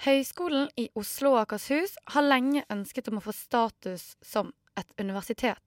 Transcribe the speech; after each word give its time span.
Høgskolen 0.00 0.70
i 0.80 0.86
Oslo 0.96 1.34
og 1.34 1.42
Akershus 1.42 1.98
har 2.14 2.24
lenge 2.24 2.62
ønsket 2.72 3.10
om 3.10 3.18
å 3.18 3.24
få 3.26 3.34
status 3.36 4.14
som 4.24 4.54
et 4.80 4.88
universitet. 4.96 5.60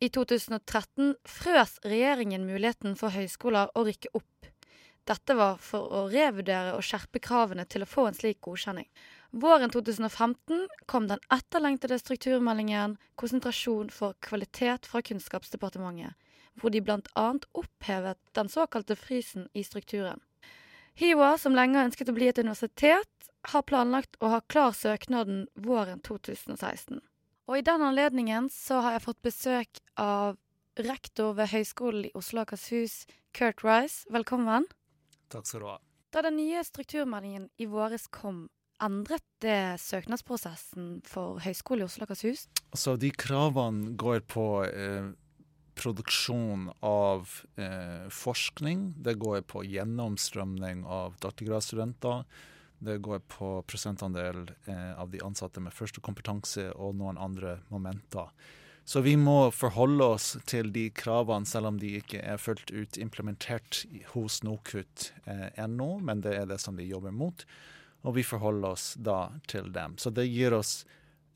I 0.00 0.08
2013 0.08 1.10
frøs 1.28 1.74
regjeringen 1.84 2.46
muligheten 2.48 2.94
for 2.96 3.12
høyskoler 3.12 3.74
å 3.76 3.82
rykke 3.84 4.14
opp. 4.16 4.48
Dette 5.04 5.36
var 5.36 5.60
for 5.60 5.84
å 5.84 6.06
revurdere 6.08 6.72
og 6.78 6.86
skjerpe 6.88 7.20
kravene 7.20 7.66
til 7.68 7.84
å 7.84 7.90
få 7.90 8.06
en 8.08 8.16
slik 8.16 8.40
godkjenning. 8.46 8.88
Våren 9.36 9.68
2015 9.74 10.64
kom 10.88 11.10
den 11.10 11.20
etterlengtede 11.28 11.98
strukturmeldingen 12.00 12.96
'Konsentrasjon 13.20 13.92
for 13.92 14.16
kvalitet' 14.24 14.88
fra 14.88 15.04
Kunnskapsdepartementet, 15.04 16.16
hvor 16.56 16.72
de 16.72 16.80
bl.a. 16.80 17.28
opphevet 17.52 18.18
den 18.32 18.48
såkalte 18.48 18.96
frysen 18.96 19.50
i 19.52 19.62
strukturen. 19.62 20.24
HiOA, 20.96 21.34
som 21.38 21.52
lenge 21.52 21.76
har 21.76 21.90
ønsket 21.90 22.08
å 22.08 22.14
bli 22.16 22.30
et 22.30 22.38
universitet, 22.40 23.26
har 23.52 23.64
planlagt 23.68 24.16
å 24.24 24.30
ha 24.32 24.38
klar 24.48 24.72
søknaden 24.72 25.42
våren 25.60 26.00
2016. 26.00 27.02
Og 27.46 27.58
i 27.58 27.64
den 27.66 27.84
anledningen 27.84 28.48
så 28.48 28.80
har 28.80 28.96
jeg 28.96 29.04
fått 29.04 29.20
besøk 29.26 29.82
av 30.00 30.38
rektor 30.80 31.36
ved 31.36 31.52
Høgskolen 31.52 32.08
i 32.08 32.12
Oslo 32.16 32.40
og 32.40 32.48
Akershus, 32.48 33.02
Kurt 33.36 33.60
Rice. 33.60 34.08
Velkommen. 34.08 34.64
Takk 35.28 35.44
skal 35.44 35.66
du 35.66 35.68
ha. 35.68 35.76
Da 36.16 36.24
den 36.24 36.38
nye 36.40 36.64
strukturmeldingen 36.64 37.50
i 37.60 37.68
våres 37.68 38.08
kom, 38.08 38.46
endret 38.80 39.24
det 39.44 39.76
søknadsprosessen 39.84 41.02
for 41.04 41.44
Høgskolen 41.44 41.84
i 41.84 41.90
Oslo 41.90 42.06
og 42.06 42.08
Akershus? 42.08 42.48
Altså, 42.72 42.96
de 42.96 43.12
kravene 43.12 43.92
går 44.00 44.24
på 44.32 44.48
eh, 44.64 45.12
produksjon 45.76 46.70
av 46.80 47.30
eh, 47.60 48.08
forskning. 48.10 48.94
Det 48.98 49.18
går 49.20 49.44
på 49.50 49.64
gjennomstrømning 49.68 50.84
av 50.84 51.16
doktorgradsstudenter. 51.20 52.24
Det 52.78 52.98
går 52.98 53.18
på 53.18 53.62
prosentandel 53.62 54.50
eh, 54.64 54.92
av 55.00 55.10
de 55.10 55.20
ansatte 55.24 55.60
med 55.60 55.74
førstekompetanse 55.76 56.70
og 56.74 56.96
noen 56.98 57.20
andre 57.20 57.58
momenter. 57.68 58.32
Så 58.86 59.00
vi 59.02 59.16
må 59.18 59.50
forholde 59.50 60.04
oss 60.14 60.26
til 60.46 60.68
de 60.70 60.84
kravene, 60.94 61.48
selv 61.48 61.72
om 61.72 61.80
de 61.82 61.96
ikke 61.98 62.20
er 62.22 62.38
fullt 62.38 62.70
ut 62.70 62.98
implementert 63.02 63.80
hos 64.12 64.44
NOKUT 64.46 65.08
eh, 65.24 65.48
ennå, 65.58 65.96
men 65.98 66.22
det 66.22 66.36
er 66.38 66.46
det 66.46 66.60
som 66.62 66.78
de 66.78 66.86
jobber 66.86 67.10
mot. 67.10 67.42
Og 68.06 68.14
vi 68.20 68.22
forholder 68.22 68.76
oss 68.76 68.92
da 68.94 69.32
til 69.50 69.72
dem. 69.74 69.96
Så 69.98 70.12
det 70.14 70.28
gir 70.28 70.54
oss 70.54 70.84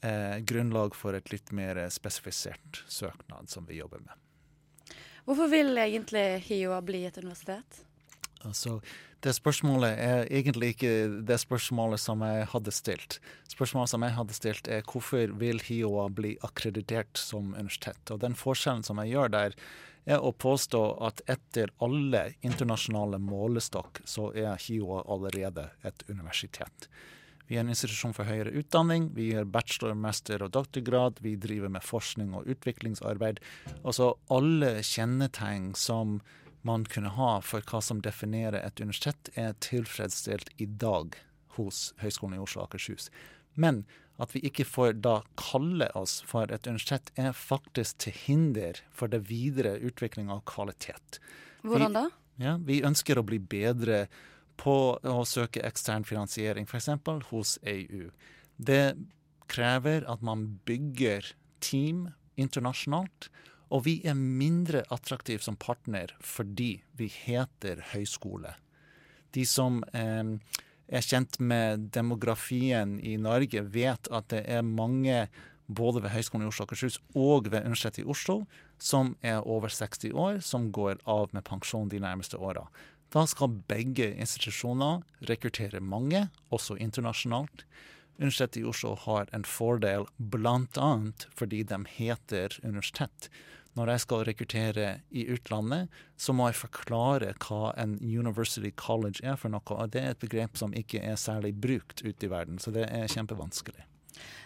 eh, 0.06 0.38
grunnlag 0.46 0.94
for 0.94 1.18
et 1.18 1.33
litt 1.34 1.50
mer 1.50 1.83
spesifisert 1.91 2.84
søknad 2.86 3.50
som 3.50 3.66
vi 3.66 3.80
jobber 3.80 4.05
med. 4.05 4.30
Hvorfor 5.31 5.47
vil 5.47 5.78
egentlig 5.78 6.41
HiOA 6.48 6.81
bli 6.83 7.05
et 7.06 7.19
universitet? 7.20 7.84
Altså, 8.42 8.81
det 9.23 9.31
spørsmålet 9.36 10.00
er 10.03 10.25
egentlig 10.27 10.73
ikke 10.75 10.95
det 11.28 11.36
spørsmålet 11.39 12.03
som 12.03 12.25
jeg 12.27 12.48
hadde 12.50 12.73
stilt. 12.75 13.19
Spørsmålet 13.47 13.92
som 13.92 14.03
jeg 14.03 14.17
hadde 14.17 14.34
stilt 14.34 14.70
er 14.75 14.83
hvorfor 14.91 15.36
vil 15.39 15.62
HiOA 15.62 16.08
bli 16.17 16.33
akkreditert 16.42 17.20
som 17.20 17.53
universitet? 17.55 18.03
Og 18.11 18.19
den 18.25 18.34
forskjellen 18.34 18.83
som 18.83 18.98
jeg 19.05 19.12
gjør 19.12 19.31
der, 19.36 19.55
er 20.11 20.19
å 20.19 20.34
påstå 20.34 20.83
at 21.06 21.23
etter 21.31 21.70
alle 21.78 22.25
internasjonale 22.42 23.23
målestokk, 23.23 24.03
så 24.03 24.33
er 24.34 24.58
HiOA 24.67 25.05
allerede 25.14 25.69
et 25.86 26.03
universitet. 26.11 26.91
Vi 27.50 27.56
er 27.58 27.64
en 27.64 27.72
institusjon 27.72 28.12
for 28.14 28.30
høyere 28.30 28.52
utdanning. 28.60 29.08
Vi 29.16 29.32
gjør 29.32 29.48
bachelor, 29.50 29.96
master 29.98 30.44
og 30.46 30.52
doktorgrad. 30.54 31.18
Vi 31.24 31.32
driver 31.34 31.72
med 31.74 31.82
forskning 31.82 32.30
og 32.38 32.46
utviklingsarbeid. 32.46 33.40
Altså 33.82 34.12
alle 34.30 34.76
kjennetegn 34.86 35.72
som 35.74 36.20
man 36.62 36.84
kunne 36.86 37.10
ha 37.16 37.32
for 37.42 37.66
hva 37.66 37.80
som 37.82 38.04
definerer 38.04 38.60
et 38.60 38.78
universitet, 38.78 39.32
er 39.34 39.58
tilfredsstilt 39.66 40.54
i 40.62 40.68
dag 40.70 41.18
hos 41.56 41.88
Høgskolen 42.04 42.38
i 42.38 42.42
Oslo 42.44 42.62
og 42.62 42.70
Akershus. 42.70 43.10
Men 43.58 43.82
at 44.22 44.30
vi 44.36 44.44
ikke 44.46 44.68
får 44.68 45.00
da 45.02 45.18
kalle 45.40 45.88
oss 45.98 46.20
for 46.28 46.52
et 46.54 46.70
universitet, 46.70 47.10
er 47.18 47.34
faktisk 47.34 48.04
til 48.04 48.14
hinder 48.28 48.78
for 48.94 49.10
det 49.10 49.24
videre 49.26 49.78
utvikling 49.82 50.30
av 50.30 50.44
kvalitet. 50.46 51.18
Hvordan 51.66 51.98
da? 51.98 52.08
Vi, 52.36 52.44
ja, 52.46 52.58
vi 52.62 52.83
ønsker 52.86 53.18
å 53.18 53.27
bli 53.27 53.40
bedre 53.42 54.05
på 54.60 54.76
å 55.00 55.20
søke 55.24 55.64
ekstern 55.64 56.04
finansiering, 56.04 56.68
f.eks. 56.68 56.90
hos 57.30 57.56
EU. 57.64 58.10
Det 58.60 58.94
krever 59.50 60.04
at 60.10 60.20
man 60.22 60.46
bygger 60.68 61.32
team 61.64 62.10
internasjonalt 62.40 63.30
og 63.70 63.84
vi 63.86 64.00
er 64.06 64.18
mindre 64.18 64.82
attraktive 64.90 65.44
som 65.44 65.58
partner 65.60 66.12
fordi 66.24 66.80
vi 66.98 67.06
heter 67.10 67.84
høyskole. 67.92 68.56
De 69.30 69.44
som 69.46 69.78
eh, 69.94 70.34
er 70.90 71.06
kjent 71.06 71.38
med 71.38 71.86
demografien 71.94 72.98
i 72.98 73.14
Norge, 73.20 73.62
vet 73.62 74.10
at 74.10 74.30
det 74.34 74.42
er 74.50 74.66
mange 74.66 75.28
både 75.70 76.02
ved 76.02 76.10
Høgskolen 76.10 76.48
i 76.48 76.50
Oslo 76.50 76.64
og 76.64 76.72
Akershus 76.72 76.98
og 77.14 77.46
ved 77.52 77.62
Universitetet 77.62 78.02
i 78.02 78.08
Oslo 78.10 78.40
som 78.82 79.12
er 79.22 79.44
over 79.46 79.70
60 79.70 80.16
år, 80.18 80.40
som 80.42 80.72
går 80.74 80.98
av 81.06 81.30
med 81.36 81.46
pensjon 81.46 81.92
de 81.92 82.00
nærmeste 82.02 82.40
åra. 82.42 82.64
Da 83.10 83.26
skal 83.26 83.60
begge 83.70 84.12
institusjoner 84.14 85.02
rekruttere 85.28 85.80
mange, 85.82 86.28
også 86.54 86.76
internasjonalt. 86.78 87.64
Universitetet 88.20 88.60
i 88.60 88.66
Oslo 88.68 88.94
har 89.06 89.30
en 89.34 89.46
fordel 89.48 90.06
bl.a. 90.16 90.90
fordi 91.34 91.62
de 91.66 91.80
heter 91.96 92.60
universitet 92.62 93.30
når 93.78 93.92
jeg 93.92 94.02
skal 94.02 94.24
rekruttere 94.26 94.88
i 95.14 95.26
utlandet, 95.30 95.90
så 96.18 96.34
må 96.34 96.48
jeg 96.48 96.58
forklare 96.58 97.34
hva 97.44 97.70
en 97.78 97.96
university 98.02 98.72
college 98.76 99.22
er 99.22 99.38
for 99.38 99.52
noe. 99.52 99.62
Og 99.77 99.92
det 99.94 100.02
er 100.02 100.14
et 100.14 100.22
begrep 100.22 100.58
som 100.58 100.74
ikke 100.77 101.02
er 101.06 101.18
særlig 101.20 101.54
brukt 101.60 102.02
ute 102.02 102.27
i 102.27 102.30
verden, 102.32 102.58
så 102.58 102.74
det 102.74 102.88
er 102.90 103.10
kjempevanskelig. 103.10 103.86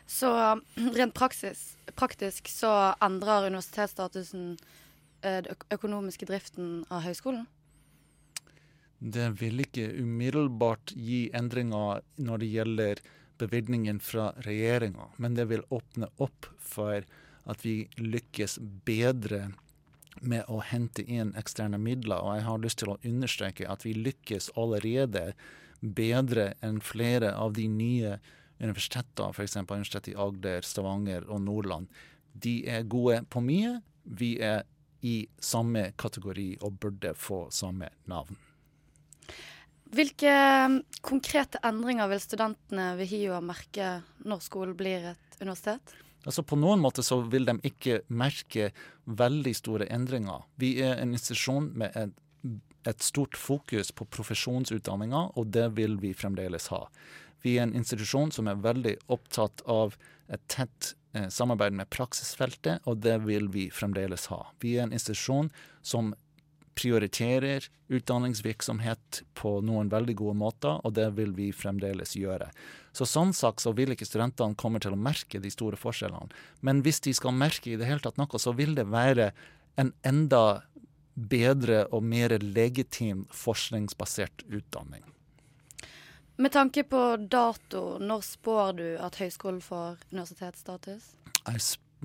Så 0.06 0.31
rent 0.98 1.16
praksis, 1.16 1.75
praktisk 1.96 2.52
så 2.52 2.94
endrer 3.02 3.48
universitetsstatusen 3.48 4.54
eh, 5.25 5.41
den 5.46 5.66
økonomiske 5.72 6.28
driften 6.28 6.84
av 6.92 7.06
høyskolen? 7.08 7.46
Det 9.04 9.26
vil 9.37 9.60
ikke 9.60 9.91
umiddelbart 10.00 10.94
gi 10.97 11.26
endringer 11.37 12.00
når 12.25 12.41
det 12.41 12.53
gjelder 12.54 13.03
bevilgningen 13.38 13.98
fra 14.00 14.31
regjeringa, 14.47 15.10
men 15.20 15.37
det 15.37 15.48
vil 15.50 15.66
åpne 15.75 16.09
opp 16.25 16.48
for 16.56 17.04
at 17.44 17.64
vi 17.66 17.82
lykkes 18.00 18.56
bedre 18.87 19.50
med 20.25 20.48
å 20.48 20.62
hente 20.64 21.04
inn 21.04 21.34
eksterne 21.37 21.76
midler. 21.82 22.22
Og 22.22 22.38
jeg 22.38 22.47
har 22.47 22.62
lyst 22.62 22.81
til 22.81 22.94
å 22.94 23.00
understreke 23.04 23.69
at 23.69 23.84
vi 23.84 23.93
lykkes 23.98 24.53
allerede 24.56 25.34
bedre 25.84 26.54
enn 26.64 26.81
flere 26.81 27.34
av 27.37 27.53
de 27.59 27.66
nye 27.69 28.16
universitetene, 28.62 29.34
f.eks. 29.34 29.59
Universitetet 29.60 30.14
i 30.14 30.19
Agder, 30.25 30.64
Stavanger 30.64 31.28
og 31.28 31.43
Nordland. 31.44 31.91
De 32.32 32.62
er 32.70 32.88
gode 32.88 33.20
på 33.28 33.43
mye. 33.44 33.76
Vi 34.04 34.38
er 34.41 34.64
i 35.04 35.19
samme 35.43 35.91
kategori 36.00 36.54
og 36.64 36.81
burde 36.81 37.12
få 37.19 37.44
samme 37.53 37.93
navn. 38.09 38.38
Hvilke 39.94 40.32
konkrete 41.05 41.60
endringer 41.66 42.09
vil 42.10 42.22
studentene 42.22 42.94
ved 42.99 43.10
HiOA 43.12 43.38
merke 43.44 44.00
når 44.27 44.43
skolen 44.43 44.75
blir 44.78 45.12
et 45.12 45.38
universitet? 45.41 45.94
Altså 46.25 46.43
På 46.43 46.56
noen 46.56 46.81
måter 46.81 47.05
så 47.05 47.21
vil 47.31 47.47
de 47.47 47.59
ikke 47.69 48.00
merke 48.09 48.71
veldig 49.05 49.53
store 49.55 49.88
endringer. 49.93 50.47
Vi 50.56 50.78
er 50.82 50.99
en 51.03 51.12
institusjon 51.15 51.69
med 51.78 51.94
et, 52.00 52.15
et 52.88 53.05
stort 53.05 53.37
fokus 53.37 53.93
på 53.93 54.09
profesjonsutdanninga, 54.09 55.28
og 55.37 55.53
det 55.53 55.69
vil 55.77 55.99
vi 56.00 56.15
fremdeles 56.16 56.71
ha. 56.72 56.87
Vi 57.44 57.59
er 57.59 57.69
en 57.69 57.76
institusjon 57.76 58.32
som 58.32 58.49
er 58.49 58.62
veldig 58.65 58.97
opptatt 59.12 59.62
av 59.69 59.99
et 60.32 60.41
tett 60.49 60.94
eh, 61.12 61.28
samarbeid 61.28 61.76
med 61.76 61.93
praksisfeltet, 61.93 62.81
og 62.88 63.05
det 63.05 63.19
vil 63.28 63.50
vi 63.53 63.69
fremdeles 63.69 64.31
ha. 64.32 64.47
Vi 64.65 64.78
er 64.78 64.88
en 64.88 64.97
institusjon 64.97 65.53
som 65.84 66.15
prioriterer 66.79 67.67
utdanningsvirksomhet 67.93 69.23
på 69.39 69.59
noen 69.65 69.91
veldig 69.93 70.17
gode 70.19 70.37
måter, 70.41 70.81
og 70.83 70.95
det 70.97 71.11
vil 71.19 71.35
vi 71.37 71.51
fremdeles 71.55 72.17
gjøre. 72.19 72.51
Så 72.95 73.07
Sånn 73.09 73.35
sagt 73.37 73.65
så 73.65 73.75
vil 73.76 73.94
ikke 73.94 74.09
studentene 74.09 74.59
komme 74.59 74.81
til 74.82 74.94
å 74.94 75.00
merke 75.00 75.41
de 75.43 75.50
store 75.53 75.79
forskjellene. 75.79 76.31
Men 76.62 76.82
hvis 76.87 77.03
de 77.05 77.15
skal 77.17 77.37
merke 77.37 77.73
i 77.73 77.79
det 77.81 77.88
hele 77.88 78.03
tatt 78.05 78.21
noe, 78.21 78.41
så 78.41 78.55
vil 78.56 78.76
det 78.79 78.87
være 78.91 79.32
en 79.81 79.91
enda 80.06 80.62
bedre 81.15 81.85
og 81.94 82.03
mer 82.03 82.37
legitim 82.43 83.25
forskningsbasert 83.31 84.47
utdanning. 84.50 85.05
Med 86.37 86.50
tanke 86.53 86.82
på 86.82 87.00
dato, 87.31 87.99
når 88.03 88.25
spår 88.27 88.73
du 88.79 88.87
at 88.99 89.20
høyskolen 89.23 89.61
får 89.62 90.00
universitetsstatus? 90.11 91.12
Nei, 91.47 91.59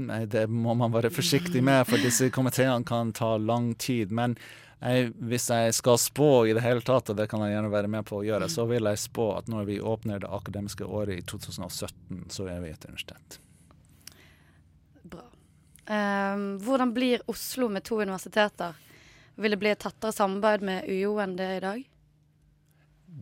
det 0.07 0.47
må 0.47 0.73
man 0.73 0.93
være 0.93 1.11
forsiktig 1.13 1.61
med, 1.63 1.85
for 1.89 2.01
disse 2.01 2.29
komiteene 2.33 2.85
kan 2.87 3.13
ta 3.13 3.35
lang 3.37 3.73
tid. 3.75 4.11
Men 4.15 4.37
jeg, 4.79 5.11
hvis 5.19 5.49
jeg 5.51 5.75
skal 5.75 5.99
spå 5.99 6.29
i 6.47 6.55
det 6.55 6.63
hele 6.63 6.81
tatt, 6.85 7.11
og 7.11 7.19
det 7.19 7.27
kan 7.31 7.43
jeg 7.43 7.55
gjerne 7.55 7.73
være 7.73 7.91
med 7.91 8.07
på 8.07 8.21
å 8.21 8.25
gjøre, 8.25 8.47
så 8.51 8.65
vil 8.69 8.87
jeg 8.91 9.01
spå 9.01 9.27
at 9.37 9.51
når 9.51 9.67
vi 9.67 9.79
åpner 9.81 10.23
det 10.23 10.31
akademiske 10.39 10.87
året 10.87 11.19
i 11.19 11.27
2017, 11.27 12.25
så 12.31 12.47
er 12.47 12.63
vi 12.63 12.73
et 12.73 12.87
universitet. 12.87 13.39
Bra. 15.03 15.25
Um, 15.89 16.49
hvordan 16.63 16.95
blir 16.95 17.25
Oslo 17.27 17.69
med 17.69 17.83
to 17.87 17.99
universiteter? 17.99 18.79
Vil 19.39 19.55
det 19.55 19.61
bli 19.61 19.71
et 19.71 19.83
tettere 19.83 20.15
samarbeid 20.15 20.63
med 20.67 20.87
UiO 20.87 21.17
enn 21.23 21.37
det 21.39 21.47
er 21.47 21.61
i 21.61 21.65
dag? 21.67 21.87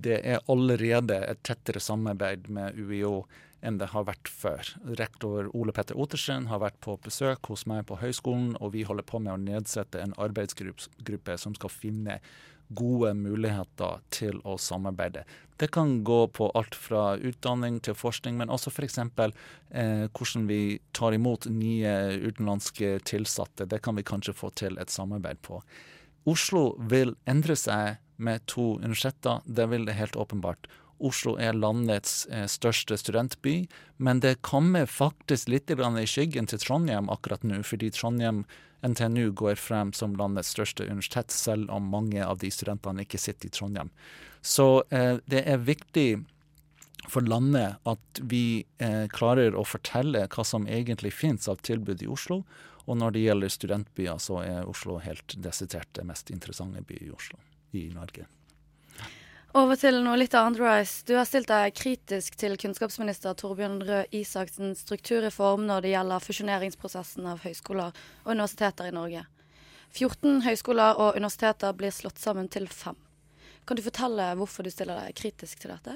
det 0.02 0.20
er 0.24 0.44
allerede 0.52 1.18
et 1.26 1.44
tettere 1.46 1.80
samarbeid 1.80 2.50
med 2.54 2.78
UiO 2.78 3.26
enn 3.62 3.80
det 3.82 3.92
har 3.94 4.06
vært 4.08 4.30
før. 4.30 4.74
Rektor 5.00 5.50
Ole 5.58 5.74
Petter 5.76 5.98
Ottersen 5.98 6.50
har 6.52 6.62
vært 6.64 6.78
på 6.84 6.98
besøk 7.04 7.50
hos 7.52 7.66
meg 7.70 7.86
på 7.90 8.00
høyskolen, 8.02 8.54
og 8.62 8.74
vi 8.76 8.86
holder 8.88 9.08
på 9.08 9.22
med 9.24 9.34
å 9.34 9.42
nedsette 9.42 10.02
en 10.04 10.16
arbeidsgruppe 10.18 11.38
som 11.42 11.58
skal 11.58 11.74
finne 11.74 12.20
gode 12.68 13.14
muligheter 13.16 14.02
til 14.12 14.42
å 14.44 14.58
samarbeide. 14.60 15.24
Det 15.58 15.70
kan 15.74 16.02
gå 16.06 16.20
på 16.36 16.50
alt 16.58 16.76
fra 16.76 17.16
utdanning 17.16 17.80
til 17.84 17.96
forskning, 17.98 18.38
men 18.38 18.52
også 18.54 18.74
f.eks. 18.74 19.00
Eh, 19.00 20.08
hvordan 20.12 20.48
vi 20.50 20.80
tar 20.94 21.16
imot 21.16 21.48
nye 21.50 21.94
utenlandske 22.20 22.98
tilsatte. 23.08 23.66
Det 23.66 23.80
kan 23.84 23.96
vi 23.98 24.06
kanskje 24.06 24.36
få 24.36 24.52
til 24.52 24.78
et 24.82 24.94
samarbeid 24.94 25.42
på. 25.48 25.62
Oslo 26.28 26.74
vil 26.92 27.16
endre 27.26 27.56
seg 27.56 28.04
med 28.18 28.44
to 28.50 28.76
universiteter, 28.82 29.42
det 29.46 29.70
vil 29.72 29.88
det 29.88 29.96
helt 29.96 30.18
åpenbart. 30.20 30.68
Oslo 31.00 31.36
er 31.40 31.58
landets 31.58 32.26
eh, 32.32 32.48
største 32.50 32.98
studentby, 32.98 33.68
men 33.98 34.22
det 34.24 34.42
kommer 34.42 34.86
faktisk 34.86 35.50
litt 35.50 35.72
i 35.72 36.08
skyggen 36.08 36.48
til 36.48 36.60
Trondheim 36.60 37.10
akkurat 37.10 37.44
nå, 37.44 37.62
fordi 37.64 37.92
Trondheim 37.92 38.46
NTNU 38.86 39.32
går 39.32 39.56
frem 39.56 39.94
som 39.94 40.16
landets 40.16 40.54
største 40.54 40.86
universitet, 40.86 41.32
selv 41.32 41.70
om 41.74 41.90
mange 41.90 42.26
av 42.26 42.38
de 42.38 42.52
studentene 42.52 43.06
ikke 43.06 43.18
sitter 43.18 43.50
i 43.50 43.54
Trondheim. 43.54 43.90
Så 44.42 44.84
eh, 44.90 45.18
det 45.26 45.44
er 45.46 45.66
viktig 45.66 46.24
for 47.08 47.22
landet 47.22 47.78
at 47.88 48.22
vi 48.22 48.66
eh, 48.78 49.06
klarer 49.14 49.56
å 49.56 49.66
fortelle 49.66 50.26
hva 50.28 50.46
som 50.46 50.68
egentlig 50.68 51.14
finnes 51.16 51.48
av 51.48 51.62
tilbud 51.66 52.04
i 52.04 52.10
Oslo. 52.12 52.44
Og 52.88 52.98
når 53.00 53.16
det 53.16 53.26
gjelder 53.26 53.52
studentbyer, 53.52 54.18
så 54.24 54.42
er 54.46 54.68
Oslo 54.70 54.98
helt 55.04 55.36
desidert 55.44 55.90
det 55.98 56.08
mest 56.08 56.32
interessante 56.32 56.84
by 56.88 57.02
i 57.02 57.12
Oslo 57.12 57.40
i 57.76 57.90
Norge. 57.92 58.28
Over 59.56 59.80
til 59.80 60.02
noe 60.04 60.18
litt 60.20 60.36
annet, 60.36 60.60
Rice. 60.60 61.06
Du 61.08 61.16
har 61.16 61.26
stilt 61.26 61.48
deg 61.48 61.76
kritisk 61.78 62.36
til 62.40 62.58
kunnskapsminister 62.60 63.38
Torbjørn 63.40 63.80
Røe 63.88 64.04
Isaksens 64.12 64.84
strukturreform 64.84 65.64
når 65.70 65.86
det 65.86 65.94
gjelder 65.94 66.26
fusjoneringsprosessen 66.26 67.30
av 67.32 67.42
høyskoler 67.46 67.96
og 68.26 68.32
universiteter 68.34 68.92
i 68.92 68.96
Norge. 68.96 69.24
14 69.96 70.44
høyskoler 70.44 71.00
og 71.00 71.16
universiteter 71.16 71.74
blir 71.80 71.96
slått 71.96 72.20
sammen 72.20 72.52
til 72.52 72.68
fem. 72.68 73.00
Kan 73.68 73.80
du 73.80 73.84
fortelle 73.86 74.34
hvorfor 74.40 74.68
du 74.68 74.72
stiller 74.72 75.00
deg 75.00 75.16
kritisk 75.18 75.64
til 75.64 75.74
dette? 75.74 75.96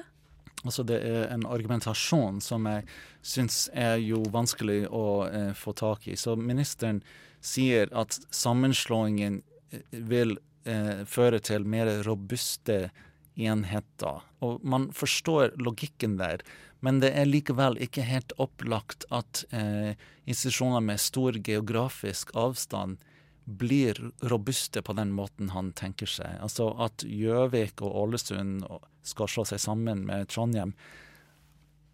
Altså 0.62 0.84
Det 0.88 1.00
er 1.02 1.30
en 1.34 1.46
argumentasjon 1.50 2.40
som 2.44 2.68
jeg 2.70 2.86
syns 3.26 3.66
er 3.74 3.98
jo 4.02 4.22
vanskelig 4.32 4.86
å 4.94 5.06
eh, 5.28 5.54
få 5.58 5.74
tak 5.74 6.08
i. 6.08 6.16
Så 6.16 6.36
ministeren 6.38 7.02
sier 7.42 7.90
at 7.98 8.20
sammenslåingen 8.30 9.42
eh, 9.72 9.82
vil 9.92 10.38
eh, 10.66 11.02
føre 11.10 11.42
til 11.42 11.66
mer 11.66 11.90
robuste 12.06 12.92
enheter. 13.36 14.26
Og 14.40 14.64
man 14.64 14.90
forstår 14.96 15.56
logikken 15.62 16.18
der, 16.20 16.44
men 16.82 17.00
det 17.04 17.14
er 17.14 17.30
likevel 17.30 17.78
ikke 17.82 18.06
helt 18.08 18.34
opplagt 18.42 19.06
at 19.14 19.44
eh, 19.54 19.94
institusjoner 20.26 20.82
med 20.82 21.02
stor 21.02 21.38
geografisk 21.38 22.34
avstand 22.36 22.98
blir 23.46 23.98
robuste 24.22 24.82
på 24.82 24.94
den 24.98 25.12
måten 25.14 25.52
han 25.54 25.72
tenker 25.78 26.10
seg. 26.10 26.38
Altså 26.42 26.72
at 26.82 27.06
Gjøvik 27.06 27.82
og 27.86 27.96
Ålesund 28.06 28.66
skal 29.06 29.30
slå 29.30 29.46
seg 29.50 29.62
sammen 29.62 30.06
med 30.08 30.30
Trondheim. 30.34 30.74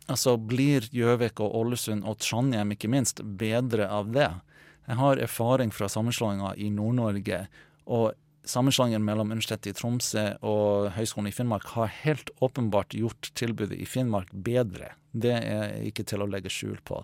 Altså 0.07 0.37
blir 0.39 0.87
Gjøvik 0.95 1.41
og 1.43 1.55
Ålesund 1.61 2.07
og 2.07 2.19
Trondheim 2.23 2.71
ikke 2.75 2.91
minst 2.91 3.23
bedre 3.39 3.89
av 3.91 4.11
det? 4.15 4.29
Jeg 4.87 4.99
har 5.01 5.19
erfaring 5.19 5.71
fra 5.75 5.89
sammenslåinga 5.91 6.53
i 6.63 6.69
Nord-Norge, 6.71 7.41
og 7.91 8.15
sammenslåingen 8.47 9.03
mellom 9.05 9.31
Universitetet 9.31 9.71
i 9.71 9.77
Tromsø 9.77 10.23
og 10.45 10.91
Høgskolen 10.95 11.29
i 11.29 11.35
Finnmark 11.35 11.67
har 11.75 11.91
helt 12.03 12.31
åpenbart 12.43 12.95
gjort 12.97 13.31
tilbudet 13.37 13.77
i 13.77 13.87
Finnmark 13.89 14.31
bedre. 14.31 14.93
Det 15.11 15.33
er 15.35 15.75
ikke 15.87 16.05
til 16.07 16.23
å 16.23 16.29
legge 16.29 16.51
skjul 16.53 16.79
på. 16.87 17.01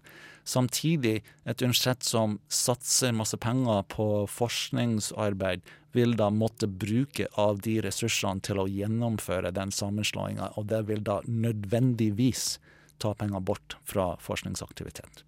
Samtidig, 0.48 1.22
et 1.48 1.64
universitet 1.64 2.04
som 2.04 2.38
satser 2.52 3.16
masse 3.16 3.38
penger 3.40 3.86
på 3.92 4.08
forskningsarbeid, 4.32 5.64
vil 5.94 6.16
da 6.18 6.30
måtte 6.34 6.68
bruke 6.68 7.28
av 7.40 7.62
de 7.66 7.78
ressursene 7.86 8.42
til 8.44 8.60
å 8.60 8.68
gjennomføre 8.70 9.54
den 9.54 9.72
sammenslåinga, 9.72 10.56
og 10.58 10.68
det 10.72 10.82
vil 10.90 11.04
da 11.06 11.20
nødvendigvis 11.28 12.58
ta 13.04 13.14
penger 13.18 13.44
bort 13.46 13.78
fra 13.86 14.14
forskningsaktivitet. 14.22 15.24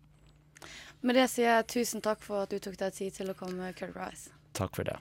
Med 1.05 1.19
det 1.19 1.27
sier 1.29 1.51
jeg 1.51 1.69
tusen 1.69 2.01
takk 2.01 2.23
for 2.25 2.45
at 2.45 2.53
du 2.53 2.57
tok 2.57 2.79
deg 2.81 2.95
tid 2.97 3.13
til 3.19 3.29
å 3.29 3.37
komme, 3.37 3.69
Kurt 3.77 3.93
Rice. 3.99 4.33
Takk 4.57 4.73
for 4.79 4.87
det. 4.87 4.97